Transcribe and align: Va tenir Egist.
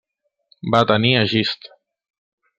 Va 0.75 0.81
tenir 0.93 1.13
Egist. 1.19 1.71